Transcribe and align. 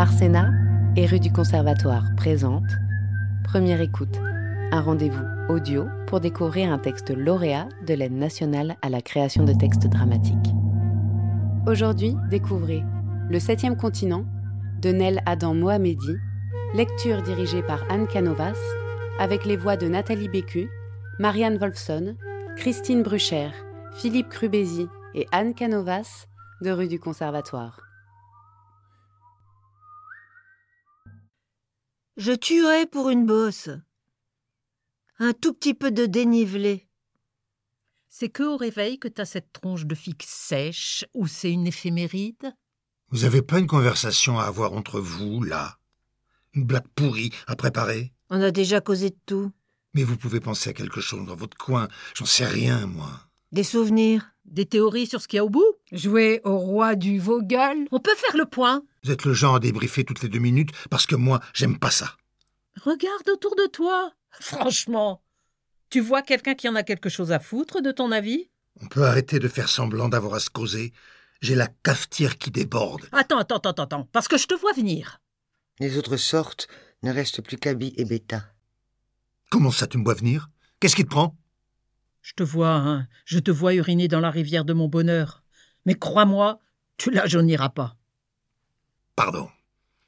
Arsena 0.00 0.50
et 0.96 1.04
rue 1.04 1.20
du 1.20 1.30
Conservatoire 1.30 2.04
présente 2.16 2.64
Première 3.44 3.82
écoute, 3.82 4.18
un 4.72 4.80
rendez-vous 4.80 5.26
audio 5.50 5.88
pour 6.06 6.20
découvrir 6.20 6.72
un 6.72 6.78
texte 6.78 7.10
lauréat 7.10 7.68
de 7.86 7.92
l'aide 7.92 8.14
nationale 8.14 8.76
à 8.80 8.88
la 8.88 9.02
création 9.02 9.44
de 9.44 9.52
textes 9.52 9.86
dramatiques. 9.88 10.54
Aujourd'hui, 11.66 12.16
découvrez 12.30 12.82
Le 13.28 13.38
septième 13.38 13.76
continent 13.76 14.24
de 14.80 14.88
Nel 14.88 15.20
Adam 15.26 15.52
Mohamedi, 15.52 16.16
lecture 16.74 17.20
dirigée 17.20 17.62
par 17.62 17.84
Anne 17.90 18.06
Canovas, 18.06 18.56
avec 19.18 19.44
les 19.44 19.58
voix 19.58 19.76
de 19.76 19.86
Nathalie 19.86 20.30
Bécu, 20.30 20.70
Marianne 21.18 21.58
Wolfson, 21.58 22.16
Christine 22.56 23.02
Brucher, 23.02 23.50
Philippe 23.96 24.30
Crubézy 24.30 24.88
et 25.14 25.26
Anne 25.30 25.52
Canovas 25.52 26.26
de 26.62 26.70
rue 26.70 26.88
du 26.88 26.98
Conservatoire. 26.98 27.89
Je 32.16 32.32
tuerais 32.32 32.86
pour 32.86 33.10
une 33.10 33.24
bosse. 33.24 33.70
Un 35.18 35.32
tout 35.32 35.54
petit 35.54 35.74
peu 35.74 35.90
de 35.90 36.06
dénivelé. 36.06 36.88
C'est 38.08 38.28
que 38.28 38.42
au 38.42 38.56
réveil 38.56 38.98
que 38.98 39.08
t'as 39.08 39.24
cette 39.24 39.52
tronche 39.52 39.86
de 39.86 39.94
figue 39.94 40.22
sèche 40.22 41.04
ou 41.14 41.26
c'est 41.26 41.52
une 41.52 41.66
éphéméride? 41.66 42.52
Vous 43.10 43.24
avez 43.24 43.42
pas 43.42 43.58
une 43.58 43.66
conversation 43.66 44.38
à 44.38 44.44
avoir 44.44 44.72
entre 44.72 45.00
vous, 45.00 45.42
là? 45.42 45.78
Une 46.54 46.64
blague 46.64 46.88
pourrie 46.94 47.30
à 47.46 47.54
préparer? 47.54 48.12
On 48.28 48.40
a 48.40 48.50
déjà 48.50 48.80
causé 48.80 49.10
de 49.10 49.18
tout. 49.26 49.52
Mais 49.94 50.04
vous 50.04 50.16
pouvez 50.16 50.40
penser 50.40 50.70
à 50.70 50.72
quelque 50.72 51.00
chose 51.00 51.24
dans 51.26 51.36
votre 51.36 51.56
coin. 51.56 51.88
J'en 52.14 52.26
sais 52.26 52.46
rien, 52.46 52.86
moi. 52.86 53.28
Des 53.52 53.64
souvenirs. 53.64 54.32
Des 54.44 54.66
théories 54.66 55.06
sur 55.06 55.20
ce 55.20 55.28
qu'il 55.28 55.36
y 55.36 55.40
a 55.40 55.44
au 55.44 55.50
bout? 55.50 55.74
Jouer 55.92 56.40
au 56.44 56.58
roi 56.58 56.96
du 56.96 57.18
Vogel 57.20 57.86
On 57.92 58.00
peut 58.00 58.14
faire 58.16 58.36
le 58.36 58.46
point 58.46 58.82
Vous 59.02 59.10
êtes 59.10 59.24
le 59.24 59.32
genre 59.32 59.56
à 59.56 59.60
débriefer 59.60 60.04
toutes 60.04 60.22
les 60.22 60.28
deux 60.28 60.38
minutes 60.38 60.72
parce 60.90 61.06
que 61.06 61.16
moi, 61.16 61.40
j'aime 61.54 61.78
pas 61.78 61.90
ça. 61.90 62.16
Regarde 62.82 63.28
autour 63.28 63.56
de 63.56 63.66
toi 63.66 64.12
Franchement 64.40 65.22
Tu 65.88 66.00
vois 66.00 66.22
quelqu'un 66.22 66.54
qui 66.54 66.68
en 66.68 66.74
a 66.74 66.82
quelque 66.82 67.08
chose 67.08 67.32
à 67.32 67.38
foutre 67.38 67.82
de 67.82 67.92
ton 67.92 68.12
avis? 68.12 68.50
On 68.80 68.86
peut 68.86 69.04
arrêter 69.04 69.38
de 69.38 69.48
faire 69.48 69.68
semblant 69.68 70.08
d'avoir 70.08 70.34
à 70.34 70.40
se 70.40 70.50
causer. 70.50 70.92
J'ai 71.40 71.54
la 71.54 71.66
cafetière 71.66 72.38
qui 72.38 72.50
déborde. 72.50 73.08
Attends, 73.12 73.38
attends, 73.38 73.56
attends, 73.56 73.82
attends, 73.82 74.08
parce 74.12 74.28
que 74.28 74.38
je 74.38 74.46
te 74.46 74.54
vois 74.54 74.72
venir. 74.72 75.20
Les 75.80 75.96
autres 75.96 76.18
sortes 76.18 76.68
ne 77.02 77.10
restent 77.12 77.40
plus 77.42 77.56
qu'Abi 77.56 77.94
et 77.96 78.04
Beta. 78.04 78.44
Comment 79.50 79.70
ça, 79.70 79.86
tu 79.86 79.98
me 79.98 80.04
vois 80.04 80.14
venir? 80.14 80.50
Qu'est-ce 80.78 80.94
qui 80.96 81.04
te 81.04 81.10
prend? 81.10 81.36
Je 82.22 82.34
te 82.34 82.42
vois, 82.42 82.74
hein, 82.74 83.08
je 83.24 83.38
te 83.38 83.50
vois 83.50 83.74
uriner 83.74 84.06
dans 84.06 84.20
la 84.20 84.30
rivière 84.30 84.66
de 84.66 84.74
mon 84.74 84.88
bonheur. 84.88 85.42
Mais 85.86 85.94
crois-moi, 85.94 86.60
tu 86.98 87.10
la 87.10 87.26
jauniras 87.26 87.70
pas. 87.70 87.96
Pardon. 89.22 89.50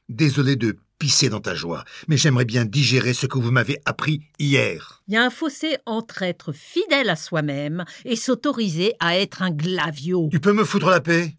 Désolé 0.09 0.57
de 0.57 0.79
pisser 0.99 1.29
dans 1.29 1.43
ta 1.43 1.55
joie, 1.55 1.85
mais 2.09 2.17
j'aimerais 2.17 2.47
bien 2.47 2.65
digérer 2.65 3.13
ce 3.13 3.27
que 3.27 3.37
vous 3.37 3.51
m'avez 3.51 3.79
appris 3.85 4.23
hier. 4.39 5.03
Il 5.07 5.13
y 5.13 5.19
a 5.19 5.23
un 5.23 5.29
fossé 5.29 5.77
entre 5.85 6.23
être 6.23 6.53
fidèle 6.53 7.11
à 7.11 7.17
soi-même 7.17 7.85
et 8.07 8.17
s'autoriser 8.17 8.95
à 9.01 9.19
être 9.19 9.43
un 9.43 9.51
glavio. 9.51 10.31
Tu 10.33 10.41
peux 10.41 10.55
me 10.55 10.65
foutre 10.65 10.89
la 10.89 11.03
paix? 11.03 11.37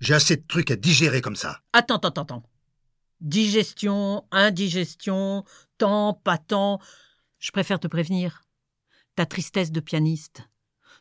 J'ai 0.00 0.14
assez 0.14 0.34
de 0.34 0.42
trucs 0.48 0.72
à 0.72 0.74
digérer 0.74 1.20
comme 1.20 1.36
ça. 1.36 1.60
Attends, 1.72 1.98
attends, 1.98 2.22
attends. 2.22 2.42
Digestion, 3.20 4.24
indigestion, 4.32 5.44
temps, 5.78 6.20
pas 6.24 6.38
temps. 6.38 6.80
Je 7.38 7.52
préfère 7.52 7.78
te 7.78 7.86
prévenir. 7.86 8.42
Ta 9.14 9.26
tristesse 9.26 9.70
de 9.70 9.78
pianiste, 9.78 10.42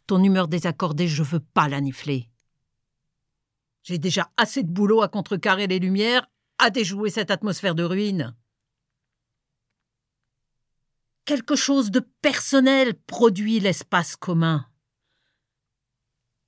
ton 0.06 0.24
humeur 0.24 0.48
désaccordée, 0.50 1.08
je 1.08 1.24
veux 1.24 1.40
pas 1.40 1.68
la 1.68 1.82
nifler. 1.82 2.30
J'ai 3.86 4.00
déjà 4.00 4.32
assez 4.36 4.64
de 4.64 4.72
boulot 4.72 5.04
à 5.04 5.08
contrecarrer 5.08 5.68
les 5.68 5.78
lumières, 5.78 6.26
à 6.58 6.72
déjouer 6.72 7.12
cette 7.12 7.30
atmosphère 7.30 7.76
de 7.76 7.84
ruine. 7.84 8.36
Quelque 11.24 11.56
chose 11.56 11.92
de 11.92 12.00
personnel 12.00 12.96
produit 12.96 13.60
l'espace 13.60 14.16
commun. 14.16 14.66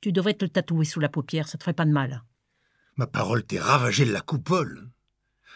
Tu 0.01 0.11
devrais 0.11 0.33
te 0.33 0.45
le 0.45 0.49
tatouer 0.49 0.85
sous 0.85 0.99
la 0.99 1.09
paupière, 1.09 1.47
ça 1.47 1.59
te 1.59 1.63
ferait 1.63 1.73
pas 1.73 1.85
de 1.85 1.91
mal. 1.91 2.23
Ma 2.95 3.05
parole 3.05 3.45
t'est 3.45 3.59
ravagée 3.59 4.05
de 4.05 4.13
la 4.13 4.21
coupole. 4.21 4.89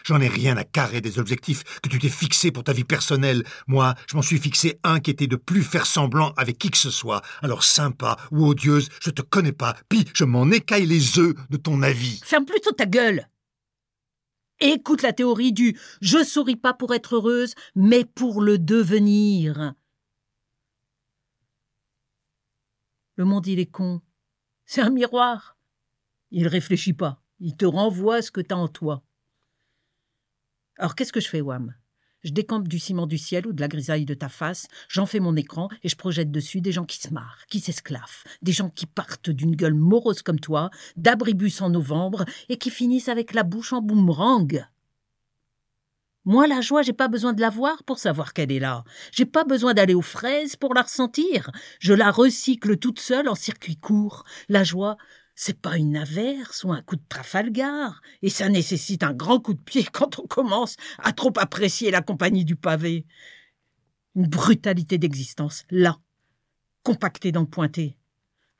J'en 0.04 0.20
ai 0.20 0.28
rien 0.28 0.56
à 0.56 0.64
carrer 0.64 1.00
des 1.00 1.18
objectifs 1.18 1.80
que 1.80 1.88
tu 1.88 1.98
t'es 1.98 2.08
fixés 2.08 2.50
pour 2.50 2.64
ta 2.64 2.72
vie 2.72 2.84
personnelle. 2.84 3.44
Moi, 3.66 3.94
je 4.08 4.16
m'en 4.16 4.22
suis 4.22 4.38
fixé 4.38 4.78
un 4.84 5.00
qui 5.00 5.10
était 5.10 5.26
de 5.26 5.36
plus 5.36 5.62
faire 5.62 5.86
semblant 5.86 6.32
avec 6.36 6.58
qui 6.58 6.70
que 6.70 6.78
ce 6.78 6.90
soit. 6.90 7.22
Alors 7.42 7.64
sympa 7.64 8.16
ou 8.30 8.46
odieuse, 8.46 8.88
je 9.00 9.10
te 9.10 9.22
connais 9.22 9.52
pas, 9.52 9.76
puis 9.88 10.04
je 10.14 10.24
m'en 10.24 10.50
écaille 10.50 10.86
les 10.86 11.18
œufs 11.18 11.34
de 11.50 11.56
ton 11.56 11.82
avis. 11.82 12.20
Ferme 12.24 12.44
plutôt 12.44 12.72
ta 12.72 12.86
gueule. 12.86 13.28
Écoute 14.60 15.02
la 15.02 15.12
théorie 15.12 15.52
du 15.52 15.76
je 16.00 16.22
souris 16.22 16.56
pas 16.56 16.72
pour 16.72 16.94
être 16.94 17.16
heureuse, 17.16 17.54
mais 17.74 18.04
pour 18.04 18.40
le 18.40 18.58
devenir. 18.58 19.74
Le 23.16 23.24
monde, 23.24 23.46
il 23.46 23.58
est 23.58 23.66
con. 23.66 24.00
C'est 24.64 24.80
un 24.80 24.90
miroir. 24.90 25.56
Il 26.30 26.48
réfléchit 26.48 26.94
pas. 26.94 27.22
Il 27.40 27.56
te 27.56 27.66
renvoie 27.66 28.22
ce 28.22 28.30
que 28.30 28.40
t'as 28.40 28.54
en 28.54 28.68
toi. 28.68 29.02
Alors 30.78 30.94
qu'est-ce 30.94 31.12
que 31.12 31.20
je 31.20 31.28
fais, 31.28 31.40
Wam 31.40 31.74
Je 32.24 32.32
décampe 32.32 32.68
du 32.68 32.78
ciment 32.78 33.06
du 33.06 33.18
ciel 33.18 33.46
ou 33.46 33.52
de 33.52 33.60
la 33.60 33.68
grisaille 33.68 34.04
de 34.04 34.14
ta 34.14 34.28
face, 34.28 34.66
j'en 34.88 35.06
fais 35.06 35.20
mon 35.20 35.36
écran 35.36 35.68
et 35.82 35.88
je 35.88 35.96
projette 35.96 36.30
dessus 36.30 36.60
des 36.60 36.72
gens 36.72 36.84
qui 36.84 36.98
se 36.98 37.12
marrent, 37.12 37.44
qui 37.48 37.60
s'esclaffent, 37.60 38.24
des 38.40 38.52
gens 38.52 38.70
qui 38.70 38.86
partent 38.86 39.30
d'une 39.30 39.54
gueule 39.54 39.74
morose 39.74 40.22
comme 40.22 40.40
toi, 40.40 40.70
d'abribus 40.96 41.60
en 41.60 41.70
novembre 41.70 42.24
et 42.48 42.56
qui 42.56 42.70
finissent 42.70 43.08
avec 43.08 43.34
la 43.34 43.42
bouche 43.42 43.72
en 43.72 43.82
boomerang. 43.82 44.66
Moi, 46.24 46.46
la 46.46 46.60
joie, 46.60 46.82
j'ai 46.82 46.92
pas 46.92 47.08
besoin 47.08 47.32
de 47.32 47.40
la 47.40 47.50
voir 47.50 47.82
pour 47.82 47.98
savoir 47.98 48.32
qu'elle 48.32 48.52
est 48.52 48.60
là. 48.60 48.84
J'ai 49.10 49.26
pas 49.26 49.42
besoin 49.42 49.74
d'aller 49.74 49.94
aux 49.94 50.02
fraises 50.02 50.54
pour 50.54 50.72
la 50.72 50.82
ressentir. 50.82 51.50
Je 51.80 51.92
la 51.92 52.12
recycle 52.12 52.76
toute 52.76 53.00
seule 53.00 53.28
en 53.28 53.34
circuit 53.34 53.76
court. 53.76 54.22
La 54.48 54.62
joie, 54.62 54.96
c'est 55.34 55.60
pas 55.60 55.76
une 55.76 55.96
averse 55.96 56.64
ou 56.64 56.72
un 56.72 56.82
coup 56.82 56.96
de 56.96 57.02
Trafalgar, 57.08 58.00
et 58.22 58.30
ça 58.30 58.48
nécessite 58.48 59.02
un 59.02 59.14
grand 59.14 59.40
coup 59.40 59.54
de 59.54 59.60
pied 59.60 59.84
quand 59.92 60.18
on 60.18 60.26
commence 60.26 60.76
à 60.98 61.12
trop 61.12 61.32
apprécier 61.36 61.90
la 61.90 62.02
compagnie 62.02 62.44
du 62.44 62.56
pavé. 62.56 63.06
Une 64.14 64.28
brutalité 64.28 64.98
d'existence, 64.98 65.64
là, 65.70 65.98
compactée 66.82 67.32
dans 67.32 67.40
le 67.40 67.46
pointé, 67.46 67.96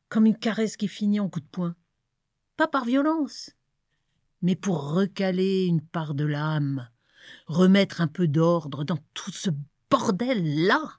comme 0.09 0.27
une 0.27 0.38
caresse 0.38 0.77
qui 0.77 0.88
finit 0.88 1.21
en 1.21 1.28
coup 1.28 1.41
de 1.41 1.47
poing. 1.47 1.75
Pas 2.56 2.69
par 2.69 2.84
violence, 2.84 3.50
mais 4.41 4.56
pour 4.56 4.93
recaler 4.93 5.66
une 5.66 5.81
part 5.81 6.15
de 6.15 6.25
l'âme, 6.25 6.88
remettre 7.47 8.00
un 8.00 8.09
peu 8.09 8.28
d'ordre 8.28 8.84
dans 8.84 8.99
tout 9.15 9.31
ce 9.31 9.50
bordel-là. 9.91 10.99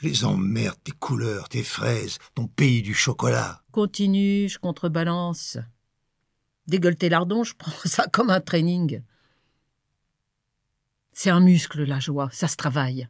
Je 0.00 0.06
les 0.06 0.24
emmerde, 0.24 0.78
tes 0.84 0.92
couleurs, 0.92 1.48
tes 1.48 1.64
fraises, 1.64 2.18
ton 2.36 2.46
pays 2.46 2.82
du 2.82 2.94
chocolat. 2.94 3.64
Continue, 3.72 4.48
je 4.48 4.58
contrebalance. 4.58 5.58
Dégueule 6.68 6.94
tes 6.94 7.08
lardons, 7.08 7.42
je 7.42 7.56
prends 7.56 7.72
ça 7.84 8.06
comme 8.06 8.30
un 8.30 8.40
training. 8.40 9.02
C'est 11.12 11.30
un 11.30 11.40
muscle, 11.40 11.82
la 11.82 11.98
joie, 11.98 12.28
ça 12.30 12.46
se 12.46 12.56
travaille. 12.56 13.08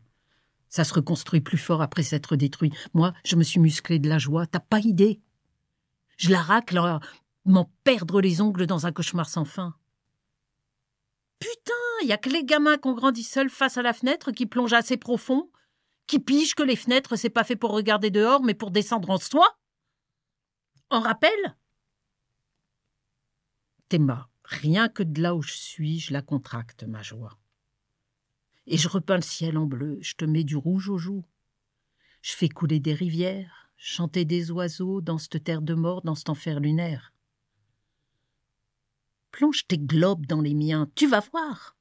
Ça 0.70 0.84
se 0.84 0.94
reconstruit 0.94 1.42
plus 1.42 1.58
fort 1.58 1.82
après 1.82 2.02
s'être 2.02 2.36
détruit. 2.36 2.72
Moi, 2.94 3.12
je 3.22 3.36
me 3.36 3.42
suis 3.42 3.60
musclé 3.60 3.98
de 3.98 4.08
la 4.08 4.18
joie, 4.18 4.46
t'as 4.46 4.60
pas 4.60 4.80
idée. 4.80 5.20
Je 6.16 6.30
la 6.30 6.40
racle 6.40 6.78
à 6.78 7.00
m'en 7.44 7.70
perdre 7.84 8.22
les 8.22 8.40
ongles 8.40 8.66
dans 8.66 8.86
un 8.86 8.92
cauchemar 8.92 9.28
sans 9.28 9.44
fin. 9.44 9.74
Putain, 11.38 12.06
y 12.06 12.12
a 12.12 12.16
que 12.16 12.30
les 12.30 12.44
gamins 12.44 12.78
qu'on 12.78 12.94
grandit 12.94 13.24
seuls 13.24 13.50
face 13.50 13.76
à 13.76 13.82
la 13.82 13.92
fenêtre 13.92 14.30
qui 14.32 14.46
plongent 14.46 14.72
assez 14.72 14.96
profond, 14.96 15.50
qui 16.08 16.18
pigent 16.18 16.54
que 16.54 16.64
les 16.64 16.74
fenêtres, 16.74 17.14
c'est 17.14 17.30
pas 17.30 17.44
fait 17.44 17.54
pour 17.54 17.70
regarder 17.70 18.10
dehors, 18.10 18.42
mais 18.42 18.54
pour 18.54 18.72
descendre 18.72 19.10
en 19.10 19.18
soi 19.18 19.46
En 20.90 21.00
rappel 21.00 21.56
Théma, 23.88 24.28
rien 24.42 24.88
que 24.88 25.02
de 25.02 25.22
là 25.22 25.34
où 25.34 25.42
je 25.42 25.52
suis, 25.52 26.00
je 26.00 26.12
la 26.12 26.22
contracte, 26.22 26.84
ma 26.84 27.02
joie. 27.02 27.38
Et 28.66 28.76
je 28.76 28.88
repeins 28.88 29.16
le 29.16 29.22
ciel 29.22 29.56
en 29.56 29.66
bleu, 29.66 29.98
je 30.00 30.14
te 30.14 30.24
mets 30.24 30.44
du 30.44 30.56
rouge 30.56 30.88
aux 30.88 30.98
joues. 30.98 31.24
Je 32.20 32.32
fais 32.32 32.48
couler 32.48 32.80
des 32.80 32.92
rivières, 32.92 33.70
chanter 33.76 34.24
des 34.24 34.50
oiseaux 34.50 35.00
dans 35.00 35.18
cette 35.18 35.44
terre 35.44 35.62
de 35.62 35.74
mort, 35.74 36.02
dans 36.02 36.14
cet 36.14 36.28
enfer 36.28 36.60
lunaire. 36.60 37.14
Plonge 39.30 39.66
tes 39.66 39.78
globes 39.78 40.26
dans 40.26 40.40
les 40.40 40.54
miens, 40.54 40.90
tu 40.94 41.06
vas 41.06 41.20
voir. 41.20 41.77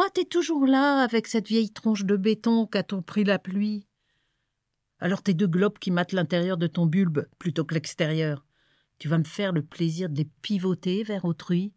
Toi, 0.00 0.08
t'es 0.08 0.24
toujours 0.24 0.66
là 0.66 1.02
avec 1.02 1.26
cette 1.26 1.46
vieille 1.46 1.74
tronche 1.74 2.06
de 2.06 2.16
béton 2.16 2.66
qu'a 2.66 2.82
t 2.82 2.96
pris 3.02 3.22
la 3.22 3.38
pluie. 3.38 3.86
Alors 4.98 5.22
tes 5.22 5.34
deux 5.34 5.46
globes 5.46 5.78
qui 5.78 5.90
matent 5.90 6.14
l'intérieur 6.14 6.56
de 6.56 6.66
ton 6.66 6.86
bulbe 6.86 7.28
plutôt 7.38 7.66
que 7.66 7.74
l'extérieur, 7.74 8.46
tu 8.98 9.08
vas 9.08 9.18
me 9.18 9.24
faire 9.24 9.52
le 9.52 9.62
plaisir 9.62 10.08
de 10.08 10.16
les 10.16 10.24
pivoter 10.24 11.02
vers 11.02 11.26
autrui 11.26 11.74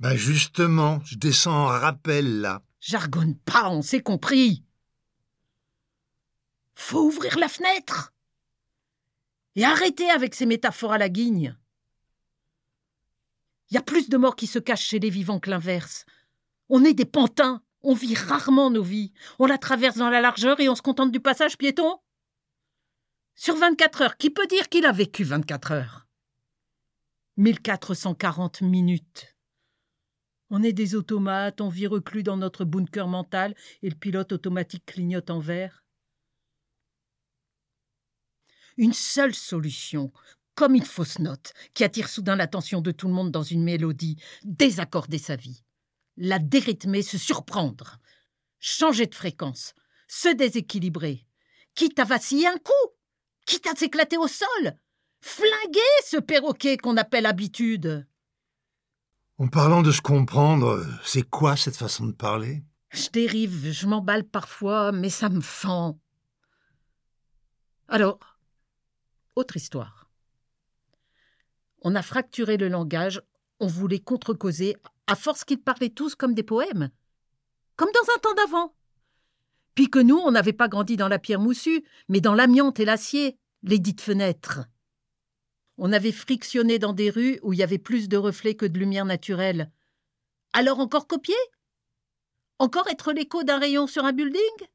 Ben 0.00 0.16
justement, 0.16 0.98
je 1.04 1.14
descends 1.16 1.52
en 1.52 1.66
rappel 1.66 2.40
là. 2.40 2.64
Jargonne 2.80 3.36
pas, 3.36 3.70
on 3.70 3.82
s'est 3.82 4.02
compris. 4.02 4.64
Faut 6.74 7.04
ouvrir 7.04 7.38
la 7.38 7.46
fenêtre 7.46 8.12
et 9.54 9.64
arrêter 9.64 10.10
avec 10.10 10.34
ces 10.34 10.46
métaphores 10.46 10.94
à 10.94 10.98
la 10.98 11.08
guigne. 11.08 11.56
Il 13.70 13.74
y 13.74 13.78
a 13.78 13.82
plus 13.82 14.08
de 14.08 14.16
morts 14.16 14.34
qui 14.34 14.48
se 14.48 14.58
cachent 14.58 14.88
chez 14.88 14.98
les 14.98 15.10
vivants 15.10 15.38
que 15.38 15.50
l'inverse. 15.50 16.04
On 16.72 16.84
est 16.84 16.94
des 16.94 17.04
pantins. 17.04 17.62
On 17.82 17.94
vit 17.94 18.14
rarement 18.14 18.70
nos 18.70 18.84
vies. 18.84 19.12
On 19.40 19.46
la 19.46 19.58
traverse 19.58 19.96
dans 19.96 20.08
la 20.08 20.20
largeur 20.20 20.60
et 20.60 20.68
on 20.68 20.76
se 20.76 20.82
contente 20.82 21.10
du 21.10 21.18
passage 21.18 21.58
piéton. 21.58 21.98
Sur 23.34 23.56
24 23.56 24.02
heures, 24.02 24.16
qui 24.16 24.30
peut 24.30 24.46
dire 24.46 24.68
qu'il 24.68 24.86
a 24.86 24.92
vécu 24.92 25.24
24 25.24 25.72
heures? 25.72 26.06
1440 27.38 28.62
minutes. 28.62 29.36
On 30.50 30.62
est 30.62 30.72
des 30.72 30.94
automates, 30.94 31.60
on 31.60 31.68
vit 31.68 31.88
reclus 31.88 32.22
dans 32.22 32.36
notre 32.36 32.64
bunker 32.64 33.08
mental 33.08 33.56
et 33.82 33.90
le 33.90 33.96
pilote 33.96 34.30
automatique 34.30 34.86
clignote 34.86 35.30
en 35.30 35.40
vert. 35.40 35.84
Une 38.76 38.92
seule 38.92 39.34
solution, 39.34 40.12
comme 40.54 40.76
une 40.76 40.84
fausse 40.84 41.18
note, 41.18 41.52
qui 41.74 41.82
attire 41.82 42.08
soudain 42.08 42.36
l'attention 42.36 42.80
de 42.80 42.92
tout 42.92 43.08
le 43.08 43.14
monde 43.14 43.32
dans 43.32 43.42
une 43.42 43.64
mélodie, 43.64 44.18
désaccorder 44.44 45.18
sa 45.18 45.34
vie 45.34 45.64
la 46.20 46.38
dérythmer, 46.38 47.02
se 47.02 47.18
surprendre, 47.18 47.98
changer 48.60 49.06
de 49.06 49.14
fréquence, 49.14 49.74
se 50.06 50.28
déséquilibrer, 50.28 51.26
quitte 51.74 51.98
à 51.98 52.04
vaciller 52.04 52.46
un 52.46 52.58
coup, 52.58 52.90
quitte 53.46 53.66
à 53.66 53.74
s'éclater 53.74 54.18
au 54.18 54.28
sol, 54.28 54.76
flinguer 55.20 55.80
ce 56.04 56.18
perroquet 56.18 56.76
qu'on 56.76 56.98
appelle 56.98 57.24
habitude. 57.24 58.06
En 59.38 59.48
parlant 59.48 59.80
de 59.80 59.90
se 59.90 60.02
comprendre, 60.02 60.86
c'est 61.02 61.22
quoi 61.22 61.56
cette 61.56 61.76
façon 61.76 62.04
de 62.04 62.12
parler? 62.12 62.62
Je 62.90 63.08
dérive, 63.08 63.72
je 63.72 63.86
m'emballe 63.86 64.24
parfois, 64.24 64.92
mais 64.92 65.08
ça 65.08 65.30
me 65.30 65.40
fend. 65.40 65.98
Alors, 67.88 68.36
autre 69.36 69.56
histoire. 69.56 70.10
On 71.80 71.94
a 71.94 72.02
fracturé 72.02 72.58
le 72.58 72.68
langage, 72.68 73.22
on 73.58 73.66
voulait 73.66 74.00
contre-causer 74.00 74.76
à 75.10 75.16
force 75.16 75.42
qu'ils 75.44 75.60
parlaient 75.60 75.90
tous 75.90 76.14
comme 76.14 76.34
des 76.34 76.44
poèmes, 76.44 76.88
comme 77.74 77.90
dans 77.92 78.14
un 78.14 78.18
temps 78.20 78.34
d'avant. 78.34 78.76
Puis 79.74 79.90
que 79.90 79.98
nous, 79.98 80.16
on 80.16 80.30
n'avait 80.30 80.52
pas 80.52 80.68
grandi 80.68 80.96
dans 80.96 81.08
la 81.08 81.18
pierre 81.18 81.40
moussue, 81.40 81.82
mais 82.08 82.20
dans 82.20 82.34
l'amiante 82.34 82.78
et 82.78 82.84
l'acier, 82.84 83.36
les 83.64 83.80
dites 83.80 84.00
fenêtres. 84.00 84.60
On 85.78 85.92
avait 85.92 86.12
frictionné 86.12 86.78
dans 86.78 86.92
des 86.92 87.10
rues 87.10 87.40
où 87.42 87.52
il 87.52 87.58
y 87.58 87.64
avait 87.64 87.78
plus 87.78 88.08
de 88.08 88.16
reflets 88.16 88.54
que 88.54 88.66
de 88.66 88.78
lumière 88.78 89.04
naturelle. 89.04 89.72
Alors 90.52 90.78
encore 90.78 91.08
copier? 91.08 91.34
Encore 92.60 92.88
être 92.88 93.12
l'écho 93.12 93.42
d'un 93.42 93.58
rayon 93.58 93.88
sur 93.88 94.04
un 94.04 94.12
building? 94.12 94.68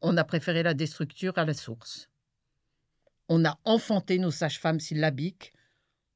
On 0.00 0.16
a 0.16 0.22
préféré 0.22 0.62
la 0.62 0.74
déstructure 0.74 1.36
à 1.38 1.44
la 1.44 1.54
source. 1.54 2.08
On 3.28 3.44
a 3.44 3.58
enfanté 3.64 4.20
nos 4.20 4.30
sages-femmes 4.30 4.78
syllabiques. 4.78 5.52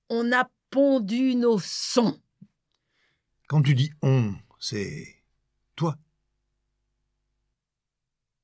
On 0.08 0.31
a 0.31 0.49
pondu 0.70 1.34
nos 1.34 1.58
sons. 1.58 2.20
Quand 3.46 3.62
tu 3.62 3.74
dis 3.74 3.92
on, 4.02 4.34
c'est 4.58 5.22
toi. 5.76 5.98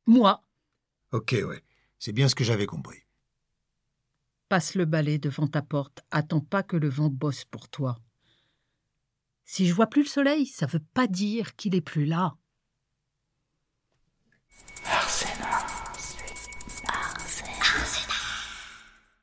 Moi. 0.06 0.44
Ok, 1.12 1.36
ouais. 1.46 1.62
C'est 1.98 2.12
bien 2.12 2.28
ce 2.28 2.34
que 2.34 2.44
j'avais 2.44 2.66
compris. 2.66 2.98
Passe 4.48 4.74
le 4.74 4.84
balai 4.84 5.18
devant 5.18 5.46
ta 5.46 5.62
porte. 5.62 6.00
Attends 6.10 6.40
pas 6.40 6.62
que 6.62 6.76
le 6.76 6.88
vent 6.88 7.10
bosse 7.10 7.44
pour 7.44 7.68
toi. 7.68 8.00
Si 9.44 9.66
je 9.66 9.74
vois 9.74 9.86
plus 9.86 10.02
le 10.02 10.08
soleil, 10.08 10.46
ça 10.46 10.66
veut 10.66 10.84
pas 10.94 11.06
dire 11.06 11.56
qu'il 11.56 11.74
est 11.74 11.80
plus 11.80 12.04
là. 12.04 12.36